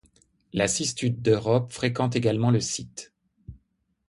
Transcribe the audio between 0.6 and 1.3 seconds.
Cistude